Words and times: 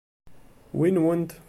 Wi 0.77 0.89
nwent? 0.91 1.31